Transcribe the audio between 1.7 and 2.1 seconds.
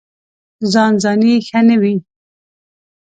وي.